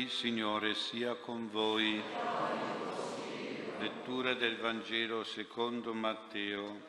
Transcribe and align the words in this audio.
Il 0.00 0.08
Signore 0.08 0.74
sia 0.74 1.14
con 1.16 1.50
voi. 1.50 2.02
Lettura 3.80 4.32
del 4.32 4.56
Vangelo 4.56 5.24
secondo 5.24 5.92
Matteo. 5.92 6.80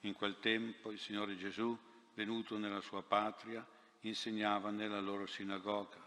In 0.00 0.14
quel 0.14 0.38
tempo 0.40 0.90
il 0.92 0.98
Signore 0.98 1.36
Gesù, 1.36 1.76
venuto 2.14 2.56
nella 2.56 2.80
sua 2.80 3.02
patria, 3.02 3.62
insegnava 4.00 4.70
nella 4.70 5.00
loro 5.00 5.26
sinagoga 5.26 6.02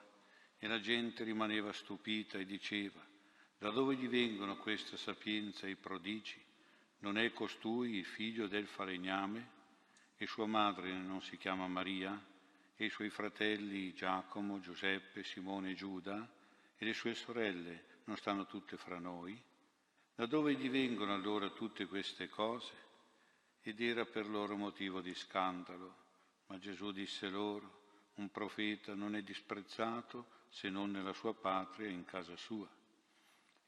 e 0.58 0.68
la 0.68 0.80
gente 0.80 1.24
rimaneva 1.24 1.72
stupita 1.72 2.40
e 2.40 2.46
diceva, 2.46 3.06
da 3.60 3.70
dove 3.70 3.94
gli 3.94 4.10
vengono 4.10 4.58
questa 4.58 4.98
sapienza 4.98 5.68
e 5.68 5.72
i 5.72 5.76
prodigi? 5.76 6.44
Non 7.02 7.20
è 7.20 7.32
costui 7.34 7.98
il 7.98 8.06
figlio 8.06 8.48
del 8.48 8.66
falegname? 8.66 9.48
E 10.18 10.26
sua 10.26 10.48
madre 10.48 10.92
non 10.92 11.22
si 11.22 11.38
chiama 11.38 11.68
Maria? 11.68 12.30
E 12.82 12.86
i 12.86 12.90
suoi 12.90 13.12
fratelli 13.12 13.94
Giacomo, 13.94 14.60
Giuseppe, 14.60 15.24
Simone 15.24 15.70
e 15.70 15.74
Giuda 15.76 16.28
e 16.76 16.84
le 16.84 16.94
sue 16.94 17.14
sorelle 17.14 18.00
non 18.06 18.18
stanno 18.18 18.48
tutte 18.48 18.76
fra 18.76 18.98
noi? 18.98 19.40
Da 20.16 20.26
dove 20.26 20.56
gli 20.56 20.68
vengono 20.68 21.14
allora 21.14 21.52
tutte 21.52 21.86
queste 21.86 22.28
cose? 22.28 22.74
Ed 23.62 23.80
era 23.82 24.06
per 24.06 24.28
loro 24.28 24.58
motivo 24.58 25.00
di 25.00 25.14
scandalo. 25.14 25.96
Ma 26.48 26.58
Gesù 26.58 26.92
disse 26.92 27.30
loro, 27.30 27.84
un 28.16 28.32
profeta 28.32 28.96
non 28.96 29.16
è 29.16 29.22
disprezzato 29.22 30.48
se 30.50 30.70
non 30.70 30.90
nella 30.90 31.14
sua 31.14 31.36
patria 31.36 31.88
e 31.88 31.92
in 31.92 32.04
casa 32.06 32.36
sua. 32.36 32.68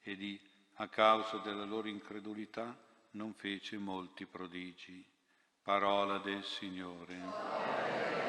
E 0.02 0.16
di, 0.16 0.40
a 0.78 0.88
causa 0.88 1.38
della 1.38 1.66
loro 1.66 1.88
incredulità, 1.88 2.76
non 3.12 3.36
fece 3.36 3.78
molti 3.78 4.26
prodigi. 4.26 5.06
Parola 5.62 6.18
del 6.18 6.44
Signore. 6.44 8.23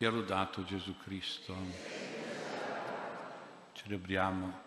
Sia 0.00 0.10
lodato 0.10 0.62
Gesù 0.62 0.96
Cristo. 0.98 1.56
Celebriamo 3.72 4.62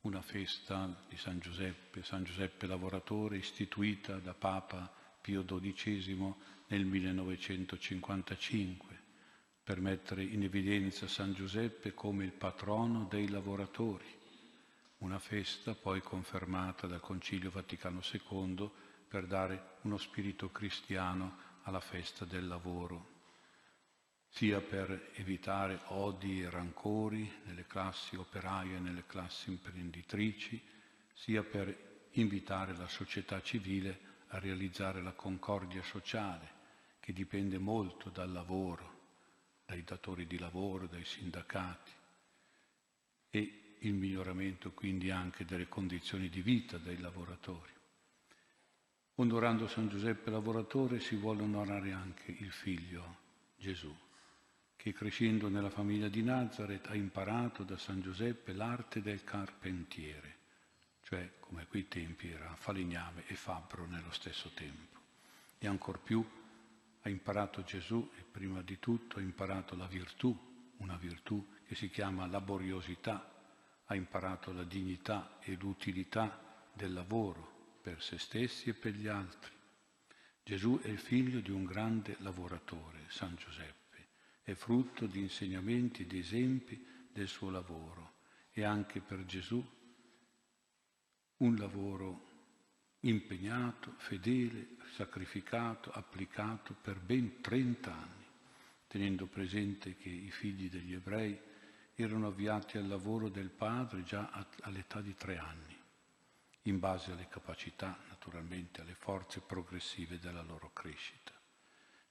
una 0.00 0.20
festa 0.20 1.04
di 1.08 1.16
San 1.16 1.38
Giuseppe, 1.38 2.02
San 2.02 2.24
Giuseppe 2.24 2.66
lavoratore, 2.66 3.36
istituita 3.36 4.16
da 4.16 4.34
Papa 4.34 4.92
Pio 5.20 5.44
XII 5.44 6.34
nel 6.66 6.84
1955 6.86 8.98
per 9.62 9.80
mettere 9.80 10.24
in 10.24 10.42
evidenza 10.42 11.06
San 11.06 11.32
Giuseppe 11.32 11.94
come 11.94 12.24
il 12.24 12.32
patrono 12.32 13.06
dei 13.08 13.28
lavoratori. 13.28 14.12
Una 14.98 15.20
festa 15.20 15.76
poi 15.76 16.02
confermata 16.02 16.88
dal 16.88 16.98
Concilio 16.98 17.50
Vaticano 17.50 18.00
II 18.10 18.68
per 19.06 19.28
dare 19.28 19.76
uno 19.82 19.98
spirito 19.98 20.50
cristiano 20.50 21.36
alla 21.62 21.78
festa 21.78 22.24
del 22.24 22.48
lavoro 22.48 23.18
sia 24.30 24.60
per 24.60 25.10
evitare 25.14 25.80
odi 25.88 26.42
e 26.42 26.50
rancori 26.50 27.30
nelle 27.44 27.66
classi 27.66 28.16
operaie 28.16 28.76
e 28.76 28.80
nelle 28.80 29.04
classi 29.06 29.50
imprenditrici, 29.50 30.60
sia 31.12 31.42
per 31.42 32.08
invitare 32.12 32.74
la 32.76 32.88
società 32.88 33.42
civile 33.42 34.08
a 34.28 34.38
realizzare 34.38 35.02
la 35.02 35.12
concordia 35.12 35.82
sociale, 35.82 36.58
che 37.00 37.12
dipende 37.12 37.58
molto 37.58 38.08
dal 38.08 38.30
lavoro, 38.30 38.98
dai 39.66 39.82
datori 39.82 40.26
di 40.26 40.38
lavoro, 40.38 40.86
dai 40.86 41.04
sindacati, 41.04 41.90
e 43.30 43.76
il 43.80 43.94
miglioramento 43.94 44.70
quindi 44.72 45.10
anche 45.10 45.44
delle 45.44 45.68
condizioni 45.68 46.28
di 46.28 46.40
vita 46.40 46.78
dei 46.78 46.98
lavoratori. 46.98 47.72
Onorando 49.16 49.66
San 49.66 49.88
Giuseppe 49.88 50.30
lavoratore 50.30 51.00
si 51.00 51.16
vuole 51.16 51.42
onorare 51.42 51.92
anche 51.92 52.30
il 52.30 52.52
figlio 52.52 53.16
Gesù 53.56 53.94
che 54.80 54.94
crescendo 54.94 55.50
nella 55.50 55.68
famiglia 55.68 56.08
di 56.08 56.22
Nazareth 56.22 56.86
ha 56.86 56.94
imparato 56.94 57.64
da 57.64 57.76
San 57.76 58.00
Giuseppe 58.00 58.54
l'arte 58.54 59.02
del 59.02 59.22
carpentiere, 59.24 60.36
cioè 61.02 61.32
come 61.38 61.66
quei 61.66 61.86
tempi 61.86 62.30
era 62.30 62.54
falegname 62.54 63.24
e 63.26 63.34
fabbro 63.34 63.84
nello 63.84 64.10
stesso 64.10 64.50
tempo. 64.54 64.98
E 65.58 65.66
ancor 65.66 66.00
più 66.00 66.26
ha 67.02 67.08
imparato 67.10 67.62
Gesù 67.62 68.10
e 68.16 68.22
prima 68.22 68.62
di 68.62 68.78
tutto 68.78 69.18
ha 69.18 69.20
imparato 69.20 69.76
la 69.76 69.86
virtù, 69.86 70.34
una 70.78 70.96
virtù 70.96 71.46
che 71.66 71.74
si 71.74 71.90
chiama 71.90 72.26
laboriosità, 72.26 73.30
ha 73.84 73.94
imparato 73.94 74.50
la 74.50 74.64
dignità 74.64 75.36
e 75.40 75.58
l'utilità 75.60 76.64
del 76.72 76.94
lavoro 76.94 77.76
per 77.82 78.02
se 78.02 78.18
stessi 78.18 78.70
e 78.70 78.72
per 78.74 78.94
gli 78.94 79.08
altri. 79.08 79.52
Gesù 80.42 80.80
è 80.80 80.88
il 80.88 80.98
figlio 80.98 81.40
di 81.40 81.50
un 81.50 81.64
grande 81.64 82.16
lavoratore, 82.20 83.04
San 83.08 83.34
Giuseppe 83.34 83.80
è 84.42 84.54
frutto 84.54 85.06
di 85.06 85.20
insegnamenti, 85.20 86.06
di 86.06 86.18
esempi 86.18 86.84
del 87.12 87.28
suo 87.28 87.50
lavoro 87.50 88.14
e 88.52 88.64
anche 88.64 89.00
per 89.00 89.24
Gesù 89.24 89.64
un 91.38 91.56
lavoro 91.56 92.28
impegnato, 93.00 93.94
fedele, 93.96 94.76
sacrificato, 94.94 95.90
applicato 95.90 96.74
per 96.80 97.00
ben 97.00 97.40
30 97.40 97.92
anni, 97.92 98.26
tenendo 98.86 99.26
presente 99.26 99.96
che 99.96 100.08
i 100.08 100.30
figli 100.30 100.68
degli 100.68 100.94
ebrei 100.94 101.38
erano 101.94 102.26
avviati 102.26 102.76
al 102.76 102.86
lavoro 102.86 103.28
del 103.28 103.50
padre 103.50 104.02
già 104.02 104.30
all'età 104.60 105.00
di 105.00 105.14
tre 105.14 105.38
anni, 105.38 105.76
in 106.62 106.78
base 106.78 107.12
alle 107.12 107.28
capacità, 107.28 107.98
naturalmente, 108.08 108.80
alle 108.80 108.94
forze 108.94 109.40
progressive 109.40 110.18
della 110.18 110.42
loro 110.42 110.70
crescita. 110.72 111.32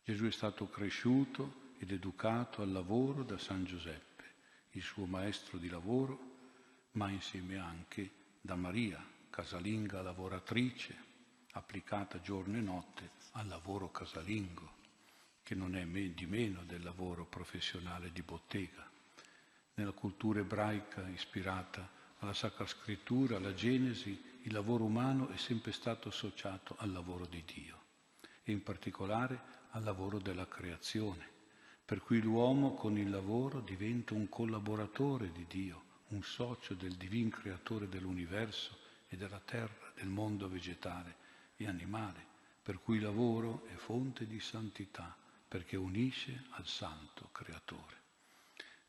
Gesù 0.03 0.25
è 0.25 0.31
stato 0.31 0.67
cresciuto 0.69 1.67
ed 1.79 1.91
educato 1.91 2.61
al 2.61 2.73
lavoro 2.73 3.23
da 3.23 3.37
San 3.37 3.63
Giuseppe, 3.63 4.23
il 4.71 4.81
suo 4.81 5.05
maestro 5.05 5.57
di 5.57 5.69
lavoro, 5.69 6.19
ma 6.91 7.09
insieme 7.09 7.57
anche 7.57 8.11
da 8.41 8.55
Maria, 8.55 9.01
casalinga 9.29 10.01
lavoratrice, 10.01 11.07
applicata 11.53 12.19
giorno 12.19 12.57
e 12.57 12.61
notte 12.61 13.09
al 13.31 13.47
lavoro 13.47 13.89
casalingo, 13.91 14.77
che 15.41 15.55
non 15.55 15.77
è 15.77 15.85
di 15.85 16.25
meno 16.25 16.63
del 16.63 16.83
lavoro 16.83 17.25
professionale 17.25 18.11
di 18.11 18.21
bottega. 18.23 18.87
Nella 19.75 19.91
cultura 19.91 20.41
ebraica 20.41 21.07
ispirata 21.07 21.89
alla 22.19 22.33
Sacra 22.33 22.67
Scrittura, 22.67 23.37
alla 23.37 23.53
Genesi, 23.53 24.21
il 24.43 24.51
lavoro 24.51 24.83
umano 24.83 25.29
è 25.29 25.37
sempre 25.37 25.71
stato 25.71 26.09
associato 26.09 26.75
al 26.79 26.91
lavoro 26.91 27.25
di 27.25 27.41
Dio 27.45 27.77
e 28.43 28.51
in 28.51 28.63
particolare 28.63 29.57
al 29.71 29.83
lavoro 29.83 30.19
della 30.19 30.47
creazione 30.47 31.37
per 31.89 32.03
cui 32.03 32.21
l'uomo 32.21 32.75
con 32.75 32.99
il 32.99 33.09
lavoro 33.09 33.61
diventa 33.61 34.13
un 34.13 34.29
collaboratore 34.29 35.31
di 35.31 35.47
Dio, 35.49 35.81
un 36.09 36.21
socio 36.21 36.75
del 36.75 36.93
divin 36.93 37.31
creatore 37.31 37.89
dell'universo 37.89 38.77
e 39.07 39.17
della 39.17 39.41
terra, 39.43 39.91
del 39.95 40.07
mondo 40.07 40.47
vegetale 40.47 41.15
e 41.57 41.67
animale, 41.67 42.23
per 42.61 42.79
cui 42.79 42.97
il 42.97 43.01
lavoro 43.01 43.65
è 43.65 43.73
fonte 43.73 44.27
di 44.27 44.39
santità, 44.39 45.17
perché 45.47 45.77
unisce 45.77 46.43
al 46.51 46.67
santo 46.67 47.29
creatore. 47.31 47.95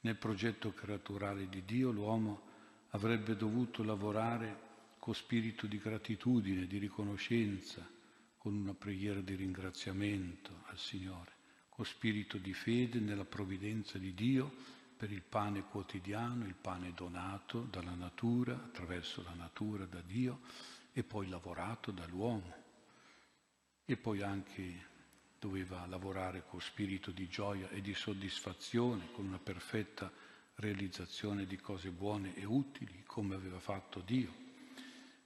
Nel 0.01 0.17
progetto 0.17 0.75
creaturale 0.75 1.49
di 1.49 1.65
Dio 1.65 1.91
l'uomo 1.93 2.43
avrebbe 2.91 3.35
dovuto 3.35 3.83
lavorare 3.83 4.69
con 4.99 5.15
spirito 5.15 5.67
di 5.67 5.79
gratitudine, 5.79 6.67
di 6.67 6.77
riconoscenza, 6.77 7.83
con 8.37 8.55
una 8.55 8.75
preghiera 8.75 9.23
di 9.23 9.37
ringraziamento 9.37 10.65
al 10.67 10.77
Signore 10.77 11.39
con 11.81 11.89
spirito 11.89 12.37
di 12.37 12.53
fede 12.53 13.01
nella 13.01 13.25
provvidenza 13.25 13.97
di 13.97 14.13
Dio 14.13 14.55
per 14.99 15.11
il 15.11 15.23
pane 15.23 15.63
quotidiano, 15.63 16.45
il 16.45 16.55
pane 16.55 16.93
donato 16.93 17.63
dalla 17.71 17.95
natura, 17.95 18.53
attraverso 18.53 19.23
la 19.23 19.33
natura 19.33 19.87
da 19.87 20.03
Dio 20.03 20.41
e 20.93 21.03
poi 21.03 21.31
lavorato 21.31 21.91
dall'uomo. 21.91 22.55
E 23.87 23.97
poi 23.97 24.21
anche 24.21 24.89
doveva 25.39 25.87
lavorare 25.87 26.45
con 26.47 26.61
spirito 26.61 27.13
di 27.13 27.27
gioia 27.29 27.71
e 27.71 27.81
di 27.81 27.95
soddisfazione, 27.95 29.11
con 29.13 29.25
una 29.25 29.39
perfetta 29.39 30.13
realizzazione 30.57 31.47
di 31.47 31.57
cose 31.57 31.89
buone 31.89 32.37
e 32.37 32.45
utili, 32.45 33.05
come 33.07 33.35
aveva 33.35 33.59
fatto 33.59 34.01
Dio. 34.01 34.35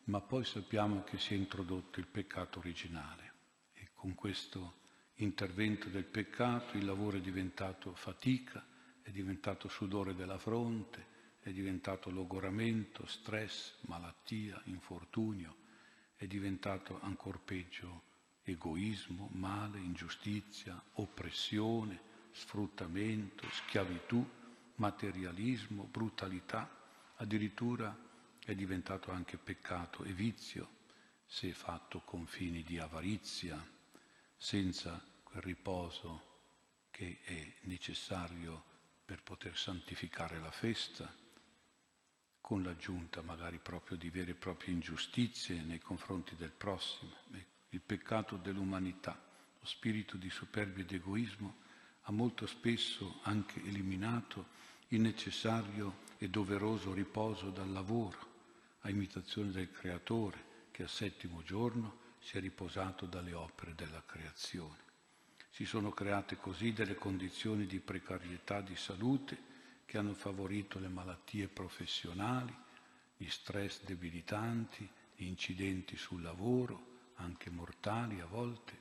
Ma 0.05 0.21
poi 0.21 0.45
sappiamo 0.45 1.03
che 1.03 1.19
si 1.19 1.35
è 1.35 1.37
introdotto 1.37 1.99
il 1.99 2.07
peccato 2.07 2.61
originale 2.61 3.33
e 3.73 3.89
con 3.93 4.15
questo 4.15 4.83
intervento 5.17 5.89
del 5.89 6.05
peccato, 6.05 6.77
il 6.77 6.85
lavoro 6.85 7.17
è 7.17 7.21
diventato 7.21 7.95
fatica, 7.95 8.65
è 9.03 9.11
diventato 9.11 9.69
sudore 9.69 10.15
della 10.15 10.39
fronte, 10.39 11.13
è 11.41 11.51
diventato 11.51 12.11
logoramento, 12.11 13.07
stress, 13.07 13.75
malattia, 13.83 14.61
infortunio, 14.65 15.57
è 16.17 16.27
diventato 16.27 17.01
ancor 17.03 17.41
peggio 17.41 18.13
egoismo, 18.45 19.29
male, 19.33 19.79
ingiustizia, 19.79 20.81
oppressione, 20.95 22.13
sfruttamento, 22.33 23.49
schiavitù 23.51 24.27
materialismo, 24.77 25.85
brutalità, 25.85 26.69
addirittura 27.17 27.97
è 28.45 28.55
diventato 28.55 29.11
anche 29.11 29.37
peccato 29.37 30.03
e 30.05 30.13
vizio 30.13 30.69
se 31.27 31.53
fatto 31.53 32.01
con 32.01 32.27
fini 32.27 32.63
di 32.63 32.79
avarizia, 32.79 33.63
senza 34.37 35.03
quel 35.23 35.43
riposo 35.43 36.33
che 36.91 37.21
è 37.25 37.55
necessario 37.63 38.63
per 39.05 39.23
poter 39.23 39.57
santificare 39.57 40.39
la 40.39 40.51
festa, 40.51 41.13
con 42.41 42.63
l'aggiunta 42.63 43.23
magari 43.23 43.59
proprio 43.59 43.97
di 43.97 44.11
vere 44.11 44.33
e 44.33 44.35
proprie 44.35 44.75
ingiustizie 44.75 45.63
nei 45.63 45.81
confronti 45.81 46.37
del 46.37 46.53
prossimo. 46.53 47.13
Il 47.71 47.81
peccato 47.81 48.37
dell'umanità, 48.37 49.19
lo 49.59 49.67
spirito 49.67 50.17
di 50.17 50.31
superbia 50.31 50.85
ed 50.85 50.93
egoismo 50.93 51.63
ha 52.03 52.13
molto 52.13 52.47
spesso 52.47 53.21
anche 53.23 53.63
eliminato 53.65 54.47
il 54.89 55.01
necessario 55.01 56.03
e 56.19 56.29
doveroso 56.29 56.93
riposo 56.93 57.51
dal 57.51 57.71
lavoro, 57.71 58.33
a 58.81 58.91
imitazione 58.91 59.51
del 59.51 59.73
Creatore 59.73 60.53
che 60.71 60.83
al 60.83 60.89
settimo 60.89 61.43
giorno 61.43 62.03
si 62.25 62.39
è 62.39 62.41
riposato 62.41 63.05
dalle 63.05 63.35
opere 63.35 63.75
della 63.75 64.03
creazione. 64.07 64.79
Si 65.51 65.67
sono 65.67 65.91
create 65.91 66.37
così 66.39 66.73
delle 66.73 66.95
condizioni 66.95 67.67
di 67.67 67.81
precarietà 67.81 68.63
di 68.63 68.75
salute 68.77 69.53
che 69.85 69.99
hanno 69.99 70.15
favorito 70.15 70.79
le 70.79 70.89
malattie 70.89 71.49
professionali, 71.49 72.57
gli 73.15 73.29
stress 73.29 73.85
debilitanti, 73.85 74.89
gli 75.15 75.27
incidenti 75.27 75.99
sul 75.99 76.23
lavoro, 76.23 77.13
anche 77.17 77.51
mortali 77.51 78.21
a 78.21 78.27
volte. 78.27 78.73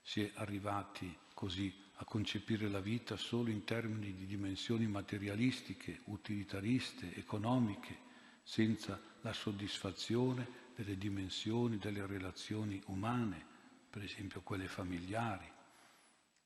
Si 0.00 0.22
è 0.22 0.30
arrivati 0.36 1.18
così 1.34 1.74
a 1.96 2.04
concepire 2.04 2.68
la 2.68 2.80
vita 2.80 3.16
solo 3.16 3.50
in 3.50 3.64
termini 3.64 4.14
di 4.14 4.24
dimensioni 4.24 4.86
materialistiche, 4.86 6.02
utilitariste, 6.04 7.12
economiche, 7.16 7.98
senza 8.44 9.00
la 9.22 9.32
soddisfazione 9.32 10.62
delle 10.74 10.98
dimensioni 10.98 11.78
delle 11.78 12.06
relazioni 12.06 12.82
umane, 12.86 13.44
per 13.88 14.02
esempio 14.02 14.40
quelle 14.42 14.66
familiari, 14.66 15.50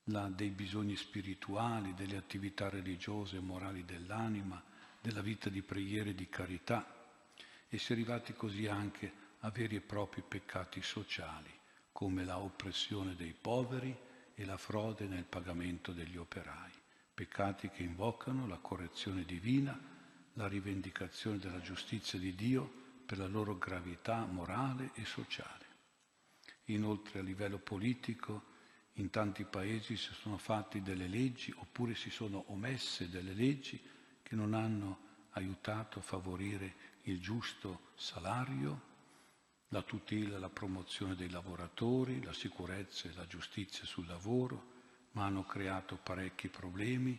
la, 0.05 0.29
dei 0.29 0.51
bisogni 0.51 0.97
spirituali, 0.97 1.95
delle 1.95 2.17
attività 2.17 2.69
religiose 2.69 3.37
e 3.37 3.41
morali 3.41 3.85
dell'anima, 3.85 4.63
della 5.01 5.23
vita 5.23 5.49
di 5.49 5.63
preghiera 5.63 6.11
e 6.11 6.15
di 6.15 6.29
carità. 6.29 6.95
E 7.69 7.79
si 7.79 7.93
è 7.93 7.95
arrivati 7.95 8.35
così 8.35 8.67
anche 8.67 9.27
a 9.41 9.51
veri 9.51 9.77
e 9.77 9.81
propri 9.81 10.23
peccati 10.27 10.83
sociali, 10.83 11.51
come 11.93 12.25
la 12.25 12.39
oppressione 12.39 13.15
dei 13.15 13.35
poveri 13.39 13.97
e 14.35 14.45
la 14.45 14.57
frode 14.57 15.07
nel 15.07 15.25
pagamento 15.25 15.93
degli 15.93 16.17
operai, 16.17 16.73
peccati 17.15 17.71
che 17.71 17.83
invocano 17.83 18.47
la 18.47 18.59
correzione 18.59 19.25
divina, 19.25 19.79
la 20.35 20.47
rivendicazione 20.47 21.39
della 21.39 21.61
giustizia 21.61 22.19
di 22.19 22.35
Dio 22.35 22.87
per 23.09 23.17
la 23.17 23.27
loro 23.27 23.57
gravità 23.57 24.27
morale 24.27 24.91
e 24.93 25.07
sociale. 25.07 25.65
Inoltre 26.65 27.21
a 27.21 27.23
livello 27.23 27.57
politico 27.57 28.57
in 28.97 29.09
tanti 29.09 29.45
paesi 29.45 29.97
si 29.97 30.13
sono 30.13 30.37
fatti 30.37 30.83
delle 30.83 31.09
leggi 31.09 31.51
oppure 31.57 31.95
si 31.95 32.11
sono 32.11 32.45
omesse 32.49 33.09
delle 33.09 33.33
leggi 33.33 33.81
che 34.23 34.35
non 34.35 34.53
hanno 34.53 35.07
aiutato 35.31 36.01
a 36.01 36.03
favorire 36.03 36.75
il 37.05 37.19
giusto 37.19 37.93
salario, 37.95 38.83
la 39.69 39.81
tutela 39.81 40.37
e 40.37 40.41
la 40.41 40.51
promozione 40.51 41.15
dei 41.15 41.31
lavoratori, 41.31 42.23
la 42.23 42.35
sicurezza 42.35 43.09
e 43.09 43.15
la 43.15 43.27
giustizia 43.27 43.87
sul 43.87 44.07
lavoro, 44.07 44.73
ma 45.13 45.25
hanno 45.25 45.45
creato 45.45 45.97
parecchi 45.97 46.49
problemi 46.49 47.19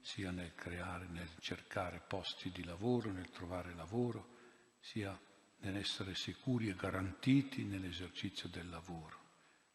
sia 0.00 0.32
nel 0.32 0.56
creare, 0.56 1.06
nel 1.06 1.30
cercare 1.38 2.02
posti 2.04 2.50
di 2.50 2.64
lavoro, 2.64 3.12
nel 3.12 3.30
trovare 3.30 3.72
lavoro, 3.76 4.34
sia 4.80 5.16
nell'essere 5.60 6.14
sicuri 6.14 6.68
e 6.68 6.74
garantiti 6.74 7.64
nell'esercizio 7.64 8.48
del 8.48 8.68
lavoro, 8.68 9.16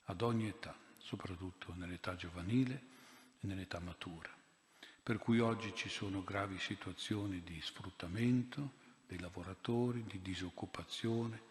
ad 0.06 0.22
ogni 0.22 0.48
età 0.48 0.76
soprattutto 0.98 1.74
nell'età 1.76 2.16
giovanile 2.16 2.84
e 3.40 3.48
nell'età 3.48 3.80
matura. 3.80 4.30
Per 5.04 5.18
cui 5.18 5.40
oggi 5.40 5.74
ci 5.76 5.90
sono 5.90 6.24
gravi 6.24 6.58
situazioni 6.60 7.44
di 7.44 7.60
sfruttamento 7.62 8.82
dei 9.06 9.20
lavoratori, 9.20 10.04
di 10.06 10.22
disoccupazione, 10.22 11.42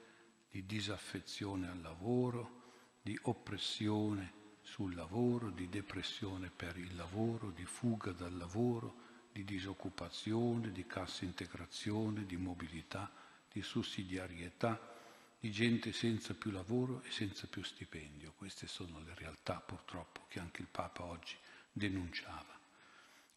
di 0.51 0.65
disaffezione 0.65 1.69
al 1.69 1.81
lavoro, 1.83 2.61
di 3.03 3.19
oppressione 3.23 4.41
sul 4.63 4.95
lavoro, 4.95 5.51
di 5.51 5.69
depressione 5.69 6.51
per 6.51 6.79
il 6.79 6.95
lavoro, 6.97 7.51
di 7.51 7.65
fuga 7.65 8.13
dal 8.13 8.37
lavoro, 8.37 9.11
di 9.33 9.45
disoccupazione, 9.45 10.73
di 10.73 10.87
cassa 10.87 11.25
integrazione, 11.25 12.25
di 12.25 12.37
mobilità, 12.37 13.11
di 13.53 13.63
sussidiarietà 13.63 14.91
di 15.39 15.51
gente 15.51 15.93
senza 15.93 16.35
più 16.35 16.51
lavoro 16.53 17.03
e 17.03 17.11
senza 17.11 17.47
più 17.49 17.63
stipendio. 17.65 18.33
Queste 18.37 18.69
sono 18.69 19.01
le 19.01 19.13
realtà 19.15 19.61
purtroppo 19.61 20.27
che 20.29 20.39
anche 20.39 20.63
il 20.63 20.69
Papa 20.71 21.03
oggi 21.03 21.37
denunciava. 21.73 22.59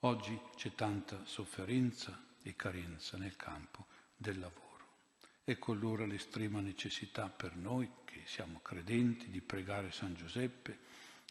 Oggi 0.01 0.39
c'è 0.55 0.75
tanta 0.75 1.25
sofferenza 1.25 2.23
e 2.43 2.55
carenza 2.55 3.17
nel 3.17 3.35
campo 3.35 3.87
del 4.15 4.37
lavoro. 4.37 4.63
Ecco 5.43 5.71
allora 5.71 6.05
l'estrema 6.05 6.59
necessità 6.59 7.27
per 7.27 7.55
noi, 7.55 7.89
che 8.05 8.21
siamo 8.25 8.59
credenti, 8.61 9.31
di 9.31 9.41
pregare 9.41 9.91
San 9.91 10.13
Giuseppe 10.13 10.77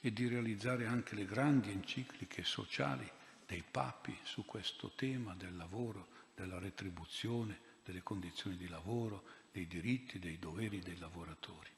e 0.00 0.12
di 0.12 0.26
realizzare 0.26 0.86
anche 0.86 1.14
le 1.14 1.24
grandi 1.24 1.70
encicliche 1.70 2.42
sociali 2.42 3.08
dei 3.46 3.62
papi 3.68 4.16
su 4.24 4.44
questo 4.44 4.90
tema 4.96 5.34
del 5.34 5.56
lavoro, 5.56 6.08
della 6.34 6.58
retribuzione, 6.58 7.63
delle 7.84 8.02
condizioni 8.02 8.56
di 8.56 8.68
lavoro, 8.68 9.24
dei 9.52 9.66
diritti, 9.66 10.18
dei 10.18 10.38
doveri 10.38 10.80
dei 10.80 10.98
lavoratori. 10.98 11.70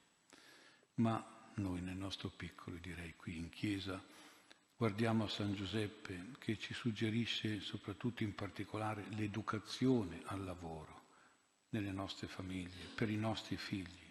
Ma 0.95 1.51
noi 1.57 1.81
nel 1.81 1.97
nostro 1.97 2.31
piccolo, 2.31 2.77
direi 2.77 3.15
qui 3.17 3.37
in 3.37 3.51
chiesa, 3.51 4.03
guardiamo 4.77 5.25
a 5.25 5.29
San 5.29 5.55
Giuseppe 5.55 6.33
che 6.39 6.59
ci 6.59 6.73
suggerisce 6.73 7.61
soprattutto 7.61 8.23
in 8.23 8.35
particolare 8.35 9.05
l'educazione 9.11 10.23
al 10.27 10.45
lavoro 10.45 11.05
nelle 11.71 11.93
nostre 11.93 12.29
famiglie, 12.29 12.87
per 12.95 13.11
i 13.11 13.17
nostri 13.17 13.57
figli. 13.57 14.05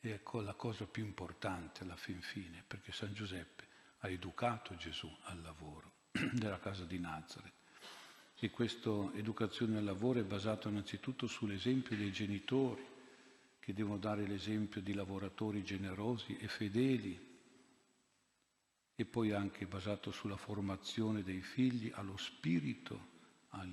E 0.00 0.10
ecco 0.10 0.40
la 0.40 0.54
cosa 0.54 0.86
più 0.86 1.04
importante 1.04 1.82
alla 1.82 1.96
fin 1.96 2.20
fine, 2.20 2.62
perché 2.66 2.92
San 2.92 3.12
Giuseppe 3.14 3.66
ha 3.98 4.08
educato 4.08 4.76
Gesù 4.76 5.12
al 5.22 5.40
lavoro 5.40 5.92
nella 6.38 6.60
casa 6.60 6.84
di 6.84 6.98
Nazareth. 6.98 7.54
E 8.40 8.50
questa 8.50 8.90
educazione 9.14 9.78
al 9.78 9.84
lavoro 9.84 10.20
è 10.20 10.24
basata 10.24 10.68
innanzitutto 10.68 11.26
sull'esempio 11.26 11.96
dei 11.96 12.12
genitori, 12.12 12.86
che 13.58 13.74
devono 13.74 13.98
dare 13.98 14.26
l'esempio 14.26 14.80
di 14.80 14.94
lavoratori 14.94 15.62
generosi 15.64 16.36
e 16.38 16.48
fedeli 16.48 17.26
e 18.94 19.04
poi 19.04 19.32
anche 19.32 19.66
basato 19.66 20.10
sulla 20.10 20.36
formazione 20.36 21.22
dei 21.22 21.40
figli 21.40 21.90
allo 21.94 22.16
spirito 22.16 23.16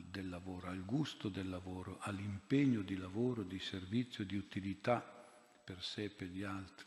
del 0.10 0.30
lavoro, 0.30 0.68
al 0.68 0.84
gusto 0.84 1.30
del 1.30 1.48
lavoro, 1.48 1.98
all'impegno 2.02 2.82
di 2.82 2.98
lavoro, 2.98 3.44
di 3.44 3.60
servizio, 3.60 4.26
di 4.26 4.36
utilità 4.36 5.00
per 5.64 5.82
sé 5.84 6.06
e 6.06 6.10
per 6.10 6.28
gli 6.28 6.44
altri, 6.44 6.86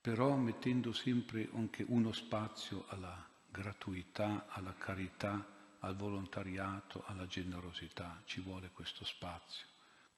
però 0.00 0.36
mettendo 0.36 0.92
sempre 0.92 1.48
anche 1.52 1.84
uno 1.86 2.12
spazio 2.12 2.84
alla 2.88 3.28
gratuità, 3.50 4.46
alla 4.48 4.74
carità, 4.74 5.58
al 5.80 5.96
volontariato, 5.96 7.02
alla 7.06 7.26
generosità, 7.26 8.22
ci 8.24 8.40
vuole 8.40 8.70
questo 8.70 9.04
spazio 9.04 9.66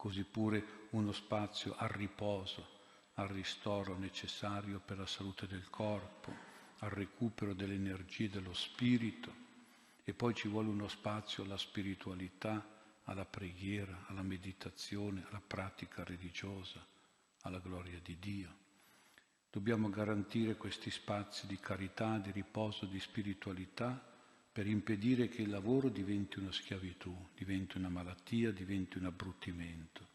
così 0.02 0.24
pure 0.24 0.88
uno 0.90 1.12
spazio 1.12 1.76
al 1.76 1.90
riposo, 1.90 2.66
al 3.14 3.28
ristoro 3.28 3.96
necessario 3.96 4.80
per 4.84 4.98
la 4.98 5.06
salute 5.06 5.46
del 5.46 5.70
corpo, 5.70 6.34
al 6.78 6.90
recupero 6.90 7.54
delle 7.54 7.74
energie 7.74 8.28
dello 8.28 8.52
spirito 8.52 9.32
e 10.02 10.12
poi 10.12 10.34
ci 10.34 10.48
vuole 10.48 10.66
uno 10.70 10.88
spazio 10.88 11.44
alla 11.44 11.56
spiritualità, 11.56 12.66
alla 13.04 13.24
preghiera, 13.24 14.06
alla 14.08 14.22
meditazione, 14.22 15.24
alla 15.28 15.40
pratica 15.46 16.02
religiosa, 16.02 16.84
alla 17.42 17.60
gloria 17.60 18.00
di 18.02 18.18
Dio. 18.18 18.56
Dobbiamo 19.52 19.88
garantire 19.88 20.56
questi 20.56 20.90
spazi 20.90 21.46
di 21.46 21.60
carità, 21.60 22.18
di 22.18 22.32
riposo, 22.32 22.86
di 22.86 22.98
spiritualità 22.98 24.11
per 24.52 24.66
impedire 24.66 25.28
che 25.28 25.40
il 25.40 25.48
lavoro 25.48 25.88
diventi 25.88 26.38
una 26.38 26.52
schiavitù, 26.52 27.28
diventi 27.34 27.78
una 27.78 27.88
malattia, 27.88 28.52
diventi 28.52 28.98
un 28.98 29.06
abbruttimento, 29.06 30.06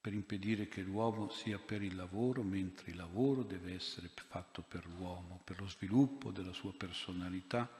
per 0.00 0.12
impedire 0.12 0.66
che 0.66 0.82
l'uomo 0.82 1.30
sia 1.30 1.58
per 1.58 1.82
il 1.82 1.94
lavoro, 1.94 2.42
mentre 2.42 2.90
il 2.90 2.96
lavoro 2.96 3.42
deve 3.42 3.74
essere 3.74 4.10
fatto 4.14 4.62
per 4.62 4.86
l'uomo, 4.86 5.40
per 5.44 5.60
lo 5.60 5.68
sviluppo 5.68 6.32
della 6.32 6.52
sua 6.52 6.72
personalità, 6.72 7.70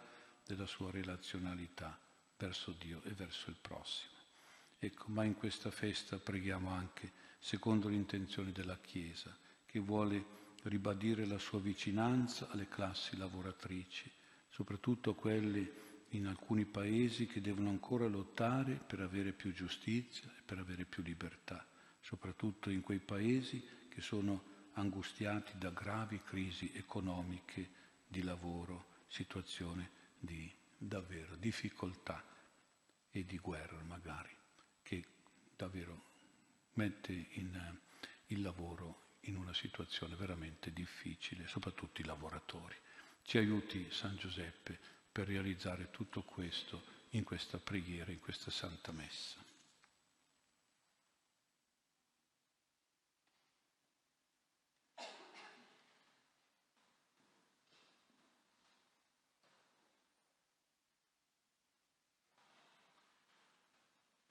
della 0.47 0.67
sua 0.67 0.91
relazionalità 0.91 1.99
verso 2.37 2.75
Dio 2.79 3.03
e 3.05 3.11
verso 3.11 3.51
il 3.51 3.57
prossimo. 3.61 4.13
Ecco, 4.79 5.07
ma 5.09 5.25
in 5.25 5.35
questa 5.35 5.71
festa 5.71 6.19
preghiamo 6.19 6.71
anche 6.71 7.13
secondo 7.39 7.89
l'intenzione 7.89 8.53
della 8.53 8.79
Chiesa, 8.79 9.37
che 9.67 9.79
vuole 9.79 10.39
ribadire 10.65 11.27
la 11.27 11.39
sua 11.39 11.59
vicinanza 11.59 12.49
alle 12.51 12.69
classi 12.69 13.17
lavoratrici, 13.17 14.11
soprattutto 14.61 15.15
quelli 15.15 15.67
in 16.11 16.27
alcuni 16.27 16.67
paesi 16.67 17.25
che 17.27 17.41
devono 17.41 17.71
ancora 17.71 18.07
lottare 18.09 18.75
per 18.75 19.01
avere 19.01 19.33
più 19.33 19.55
giustizia 19.55 20.29
e 20.37 20.43
per 20.45 20.59
avere 20.59 20.85
più 20.85 21.03
libertà, 21.03 21.67
soprattutto 21.99 22.69
in 22.69 22.83
quei 22.83 22.99
paesi 22.99 23.67
che 23.89 24.03
sono 24.03 24.69
angustiati 24.73 25.53
da 25.57 25.71
gravi 25.71 26.21
crisi 26.23 26.71
economiche, 26.75 27.71
di 28.07 28.23
lavoro, 28.23 28.85
situazioni 29.09 29.89
di 30.19 30.53
davvero 30.77 31.37
difficoltà 31.37 32.23
e 33.11 33.25
di 33.25 33.39
guerra 33.39 33.81
magari, 33.85 34.37
che 34.83 35.03
davvero 35.57 36.03
mette 36.75 37.13
in, 37.15 37.79
il 38.27 38.43
lavoro 38.43 39.05
in 39.23 39.37
una 39.37 39.55
situazione 39.55 40.17
veramente 40.17 40.71
difficile, 40.71 41.47
soprattutto 41.49 42.03
i 42.03 42.05
lavoratori. 42.05 42.77
Ci 43.23 43.39
aiuti 43.39 43.87
San 43.91 44.17
Giuseppe 44.17 44.79
per 45.11 45.27
realizzare 45.27 45.91
tutto 45.91 46.23
questo 46.23 46.83
in 47.11 47.25
questa 47.25 47.59
preghiera, 47.59 48.11
in 48.11 48.21
questa 48.21 48.51
Santa 48.51 48.93
Messa. 48.93 49.40